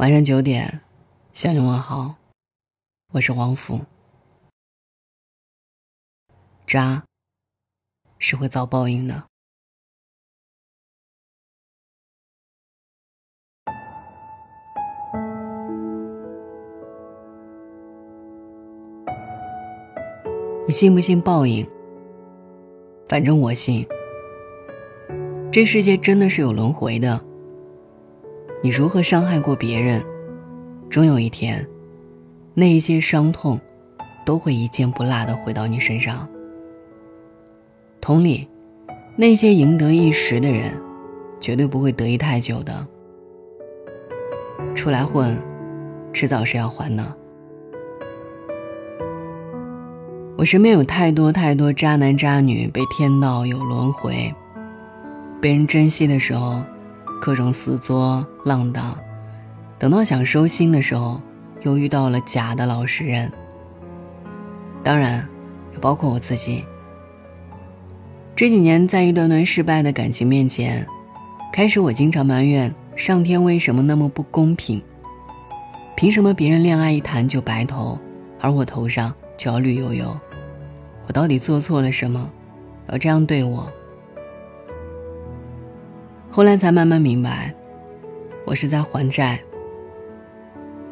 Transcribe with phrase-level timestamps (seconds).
[0.00, 0.80] 晚上九点，
[1.34, 2.14] 向你问好，
[3.12, 3.84] 我是黄福。
[6.66, 7.04] 渣
[8.18, 9.26] 是会遭报应的。
[20.66, 21.68] 你信不信报应？
[23.06, 23.86] 反正我信。
[25.52, 27.29] 这世界真的是有轮回的。
[28.62, 30.04] 你如何伤害过别人，
[30.90, 31.66] 终有一天，
[32.52, 33.58] 那一些伤痛，
[34.26, 36.28] 都会一件不落的回到你身上。
[38.02, 38.46] 同理，
[39.16, 40.72] 那些赢得一时的人，
[41.40, 42.86] 绝对不会得意太久的。
[44.74, 45.34] 出来混，
[46.12, 47.16] 迟早是要还的。
[50.36, 54.34] 我身边有太多太多渣男渣女，被天道有轮回，
[55.40, 56.62] 被人珍惜的时候。
[57.20, 58.98] 各种死作浪荡，
[59.78, 61.20] 等到想收心的时候，
[61.62, 63.30] 又遇到了假的老实人。
[64.82, 65.28] 当然，
[65.72, 66.64] 也包括我自己。
[68.34, 70.86] 这几年在一段段失败的感情面前，
[71.52, 74.82] 开始我经常埋怨上天为什么那么不公平？
[75.94, 77.98] 凭什么别人恋爱一谈就白头，
[78.40, 80.18] 而我头上就要绿油油？
[81.06, 82.30] 我到底做错了什么，
[82.90, 83.70] 要这样对我？
[86.32, 87.52] 后来才慢慢明白，
[88.46, 89.40] 我是在还债。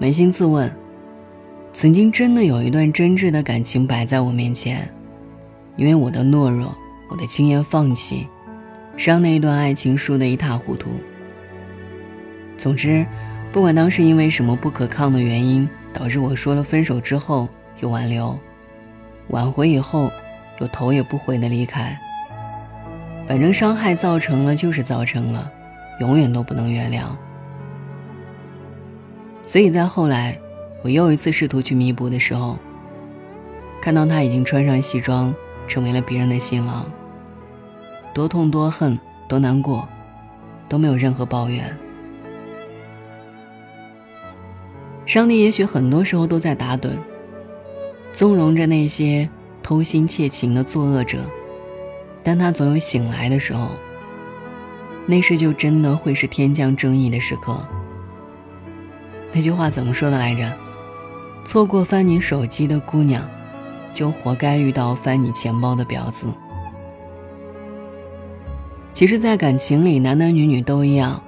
[0.00, 0.68] 扪心自问，
[1.72, 4.92] 曾经真的有一段真挚的感情摆在我面前，
[5.76, 6.76] 因为我的懦弱，
[7.08, 8.26] 我的轻言放弃，
[8.96, 10.90] 让那一段爱情输得一塌糊涂。
[12.56, 13.06] 总之，
[13.52, 18.36] 不管当时因为什么不可抗的原因，导致我说了分手之后又挽留，
[19.28, 20.10] 挽回以后
[20.58, 21.96] 又头也不回的离开。
[23.28, 25.52] 反正伤害造成了就是造成了，
[26.00, 27.02] 永远都不能原谅。
[29.44, 30.38] 所以在后来，
[30.82, 32.56] 我又一次试图去弥补的时候，
[33.82, 35.34] 看到他已经穿上西装，
[35.66, 36.90] 成为了别人的新郎。
[38.14, 39.86] 多痛多恨多难过，
[40.66, 41.76] 都没有任何抱怨。
[45.04, 46.92] 上帝也许很多时候都在打盹，
[48.14, 49.28] 纵容着那些
[49.62, 51.18] 偷心窃情的作恶者。
[52.28, 53.70] 但他总有醒来的时候，
[55.06, 57.58] 那时就真的会是天降正义的时刻。
[59.32, 60.52] 那句话怎么说的来着？
[61.46, 63.26] 错过翻你手机的姑娘，
[63.94, 66.26] 就活该遇到翻你钱包的婊子。
[68.92, 71.22] 其实，在感情里，男男女女都一样，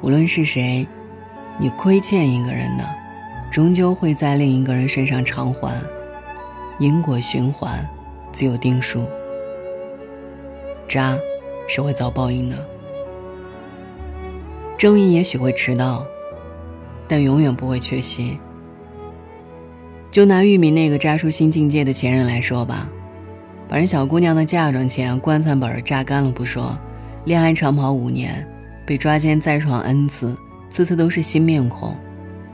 [0.00, 0.88] 无论是谁，
[1.58, 2.84] 你亏欠一个人的，
[3.50, 5.74] 终究会在另一个人身上偿还，
[6.78, 7.86] 因果循环，
[8.32, 9.04] 自有定数。
[10.88, 11.18] 渣，
[11.68, 12.56] 是会遭报应的。
[14.76, 16.06] 正义也许会迟到，
[17.06, 18.38] 但永远不会缺席。
[20.10, 22.88] 就拿玉米那个渣出新境界的前任来说吧，
[23.68, 26.76] 把人小姑娘的嫁妆钱、棺材本榨干了不说，
[27.24, 28.46] 恋爱长跑五年，
[28.84, 30.36] 被抓奸再闯 n 次，
[30.68, 31.96] 次次都是新面孔。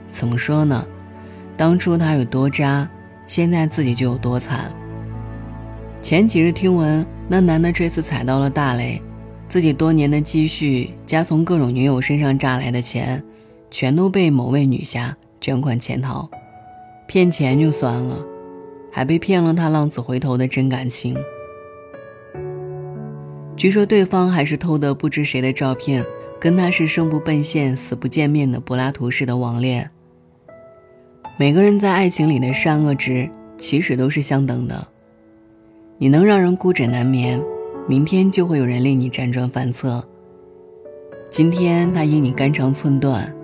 [0.09, 0.87] 怎么说呢？
[1.56, 2.88] 当初他有多渣，
[3.27, 4.72] 现在自己就有多惨。
[6.00, 7.05] 前几日听闻。
[7.31, 9.00] 那男的这次踩到了大雷，
[9.49, 13.22] 自己多年的积蓄加从各种女友身上榨来的钱，
[13.71, 16.28] 全都被某位女侠卷款潜逃，
[17.06, 18.19] 骗钱就算了，
[18.91, 21.15] 还被骗了他浪子回头的真感情。
[23.56, 26.03] 据说对方还是偷的不知谁的照片，
[26.41, 29.91] 跟他是生不奔现、死不见面的柏拉图式的网恋。
[31.37, 33.28] 每个人在爱情里的善恶值
[33.59, 34.88] 其实都是相等的。
[36.01, 37.43] 你能让人孤枕难眠，
[37.89, 40.01] 明天就会有人令你辗转反侧。
[41.29, 43.35] 今天他因你肝肠寸断，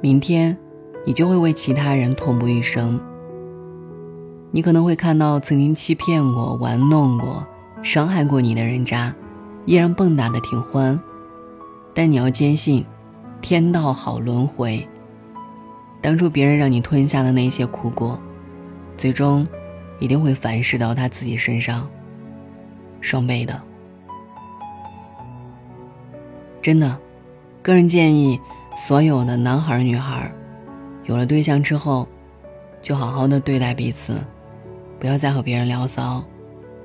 [0.00, 0.58] 明天
[1.06, 3.00] 你就会为其他人痛不欲生。
[4.50, 7.46] 你可能会看到曾经欺骗过、玩弄过、
[7.80, 9.14] 伤害过你的人渣，
[9.64, 10.98] 依然蹦跶的挺欢，
[11.94, 12.84] 但你要坚信，
[13.40, 14.84] 天道好轮回。
[16.00, 18.18] 当初别人让你吞下的那些苦果，
[18.96, 19.46] 最终。
[19.98, 21.88] 一定会反噬到他自己身上，
[23.00, 23.60] 双倍的。
[26.60, 26.98] 真的，
[27.62, 28.40] 个人建议
[28.76, 30.32] 所有的男孩女孩，
[31.04, 32.08] 有了对象之后，
[32.80, 34.16] 就好好的对待彼此，
[34.98, 36.24] 不要再和别人聊骚，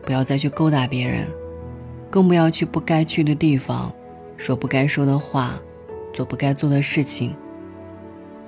[0.06, 1.28] 不要再去勾搭别人，
[2.10, 3.92] 更不要去不该去的地方，
[4.36, 5.54] 说不该说的话，
[6.14, 7.34] 做不该做的事情。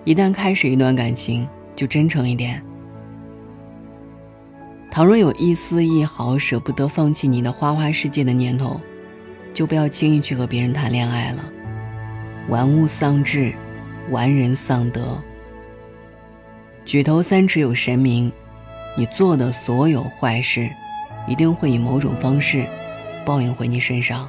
[0.03, 2.61] 一旦开始一段感情，就真诚一点。
[4.91, 8.77] 倘若有一丝一毫舍不得放弃你的花花世界的念头，
[9.53, 11.41] 就不要轻易去和别人谈恋爱了。
[12.49, 13.53] 玩物丧志，
[14.09, 15.17] 玩人丧德。
[16.83, 18.29] 举头三尺有神明，
[18.97, 20.69] 你做的所有坏事，
[21.25, 22.67] 一定会以某种方式
[23.25, 24.27] 报应回你身上。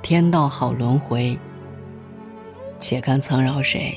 [0.00, 1.38] 天道好轮回，
[2.78, 3.94] 且看苍饶谁。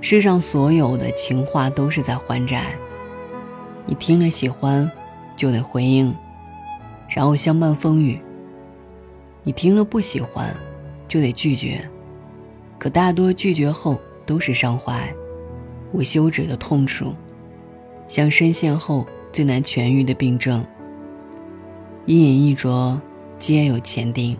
[0.00, 2.74] 世上所有的情话都是在还债，
[3.86, 4.90] 你听了喜欢，
[5.36, 6.14] 就得回应，
[7.08, 8.18] 然后相伴风雨。
[9.42, 10.56] 你听了不喜欢，
[11.06, 11.86] 就得拒绝，
[12.78, 15.12] 可大多拒绝后都是伤怀，
[15.92, 17.14] 无休止的痛楚，
[18.08, 20.64] 像深陷后最难痊愈的病症。
[22.06, 22.98] 一饮一啄，
[23.38, 24.34] 皆有前定。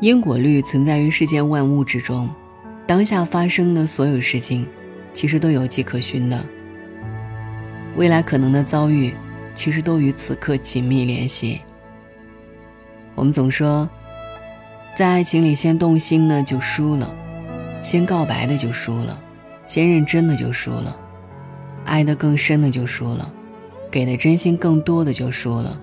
[0.00, 2.28] 因果律存在于世间万物之中，
[2.86, 4.64] 当下发生的所有事情，
[5.12, 6.44] 其实都有迹可循的。
[7.96, 9.14] 未来可能的遭遇，
[9.54, 11.60] 其实都与此刻紧密联系。
[13.14, 13.88] 我们总说，
[14.94, 17.10] 在爱情里先动心的就输了，
[17.82, 19.18] 先告白的就输了，
[19.66, 20.94] 先认真的就输了，
[21.86, 23.32] 爱得更深的就输了，
[23.90, 25.80] 给的真心更多的就输了，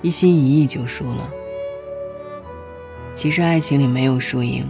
[0.00, 1.28] 一心一意就输了。
[3.14, 4.66] 其实爱情里没有输赢，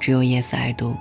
[0.00, 0.96] 只有 yes I do。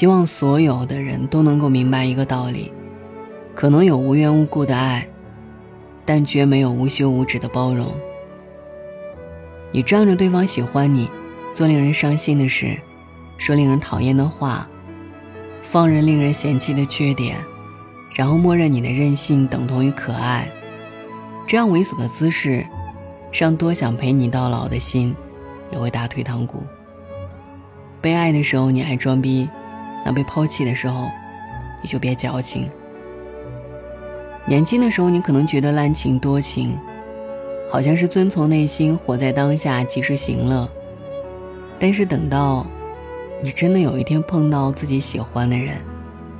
[0.00, 2.72] 希望所有的人都能够明白一个道理。
[3.54, 5.06] 可能有无缘无故的爱，
[6.06, 7.92] 但绝没有无休无止的包容。
[9.70, 11.06] 你仗着对方喜欢你，
[11.52, 12.78] 做令人伤心的事，
[13.36, 14.66] 说令人讨厌的话，
[15.60, 17.36] 放任令人嫌弃的缺点，
[18.16, 20.50] 然后默认你的任性等同于可爱。
[21.46, 22.64] 这样猥琐的姿势，
[23.30, 25.14] 让多想陪你到老的心
[25.70, 26.62] 也会打退堂鼓。
[28.00, 29.46] 被爱的时候你爱装逼，
[30.04, 31.08] 那被抛弃的时候，
[31.82, 32.68] 你就别矫情。
[34.46, 36.76] 年轻的时候，你可能觉得滥情多情，
[37.70, 40.68] 好像是遵从内心，活在当下，及时行乐。
[41.78, 42.66] 但是等到，
[43.42, 45.76] 你真的有一天碰到自己喜欢的人，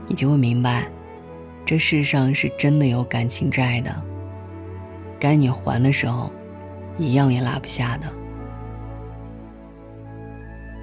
[0.06, 0.86] 你就会明白，
[1.64, 3.94] 这世上是真的有感情债的。
[5.18, 6.30] 该你还的时候，
[6.98, 8.06] 一样也拉不下的。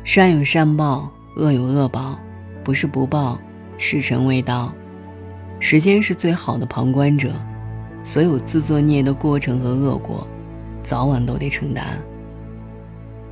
[0.03, 2.17] 善有善报，恶有恶报，
[2.67, 3.39] 不是不报，
[3.77, 4.73] 时辰未到。
[5.57, 7.31] 时间是最好的旁观者，
[8.03, 10.27] 所有自作孽的过程和恶果，
[10.83, 11.97] 早晚都得承担。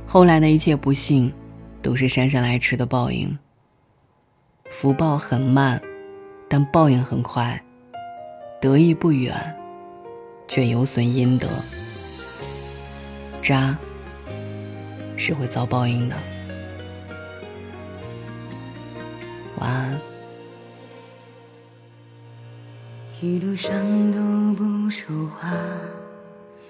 [0.06, 1.30] 后来的一切不幸，
[1.82, 3.38] 都是姗姗来迟的报应。
[4.70, 5.78] 福报很慢，
[6.48, 7.60] 但报应很快；
[8.58, 9.54] 得意不远，
[10.48, 11.46] 却有损阴德。
[13.42, 13.76] 渣
[15.14, 16.16] 是会遭报应的。
[19.58, 20.00] 晚安。
[23.20, 23.72] 一路上
[24.12, 24.18] 都
[24.54, 25.50] 不说话，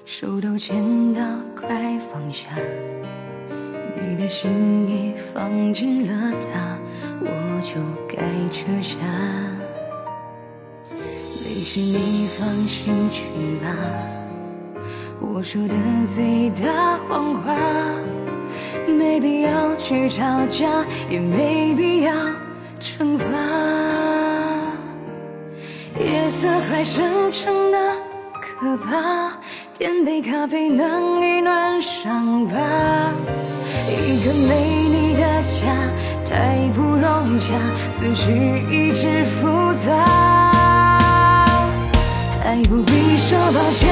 [0.04, 1.20] 手都牵到
[1.56, 2.48] 快放下。
[4.00, 6.78] 你的心意放进了他，
[7.20, 8.98] 我就该撤下。
[11.42, 13.24] 没事你放心去
[13.58, 13.66] 吧，
[15.20, 15.74] 我说的
[16.06, 17.56] 最大谎话，
[18.86, 22.14] 没必要去吵架，也没必要
[22.98, 23.26] 惩罚。
[26.00, 27.78] 夜色还深沉的
[28.40, 29.32] 可怕，
[29.76, 30.90] 点杯咖啡暖
[31.20, 32.56] 一暖伤疤。
[33.86, 35.60] 一个没你的家
[36.24, 37.52] 太不融洽，
[37.92, 38.32] 思绪
[38.70, 40.04] 一直复杂。
[42.42, 43.86] 还不必说抱歉，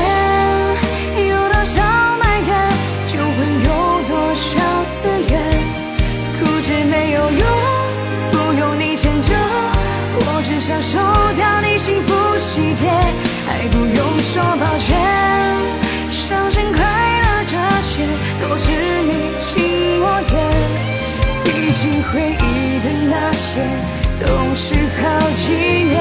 [24.56, 25.98] 是好几年，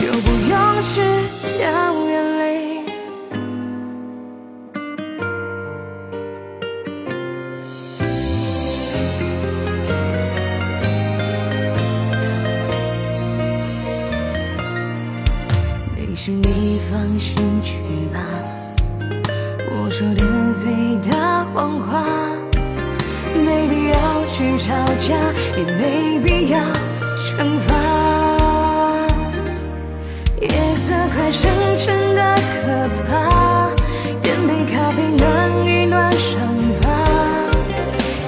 [0.00, 1.02] 就不用去
[1.58, 1.68] 掉。
[2.08, 2.42] 眼泪。
[15.94, 17.74] 没事你放心去
[18.14, 18.18] 吧，
[19.70, 20.24] 我说的
[20.54, 20.64] 最
[21.12, 22.02] 大谎话，
[24.58, 25.14] 吵架
[25.56, 26.58] 也没必要
[27.16, 27.68] 惩罚。
[30.40, 33.70] 夜色快深沉的可怕
[34.20, 36.40] 点杯咖啡暖一暖伤
[36.82, 36.88] 疤。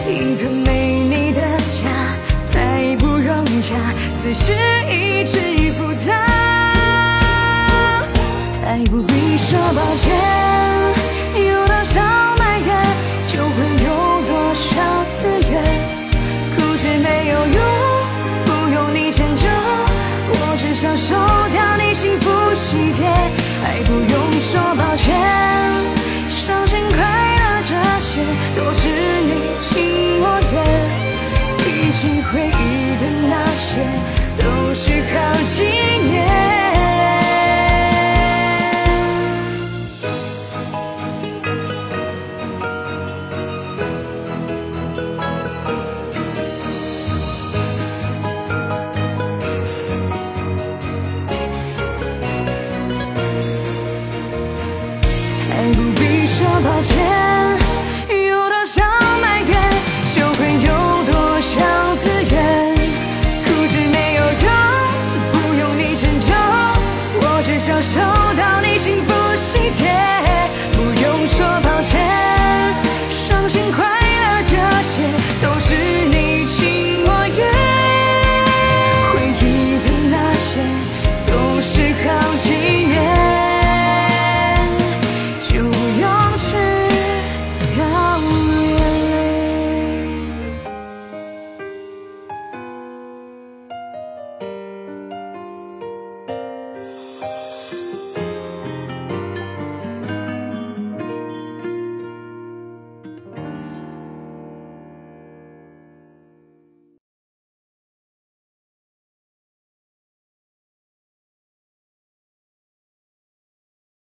[0.09, 1.83] 一个没你的家
[2.53, 3.75] 太不融洽
[4.23, 4.53] 此时
[4.91, 5.39] 已直
[5.73, 6.13] 复杂
[8.67, 10.11] 爱不必说抱歉
[11.45, 12.30] 有多少
[23.63, 25.15] 还不用说抱歉，
[26.29, 28.21] 伤心快乐这些，
[28.57, 29.90] 都是你。